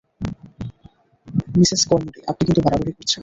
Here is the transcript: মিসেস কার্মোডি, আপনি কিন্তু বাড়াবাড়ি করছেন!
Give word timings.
মিসেস 1.53 1.81
কার্মোডি, 1.89 2.19
আপনি 2.31 2.43
কিন্তু 2.47 2.61
বাড়াবাড়ি 2.65 2.91
করছেন! 2.97 3.19